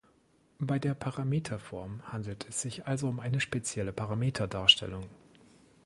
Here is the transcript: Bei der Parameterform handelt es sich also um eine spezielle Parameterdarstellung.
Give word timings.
Bei 0.57 0.79
der 0.79 0.95
Parameterform 0.95 2.01
handelt 2.11 2.47
es 2.49 2.59
sich 2.63 2.87
also 2.87 3.07
um 3.07 3.19
eine 3.19 3.39
spezielle 3.39 3.93
Parameterdarstellung. 3.93 5.05